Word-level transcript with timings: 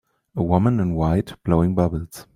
A 0.35 0.41
woman 0.41 0.79
in 0.79 0.95
white 0.95 1.35
blowing 1.43 1.75
bubbles 1.75 2.25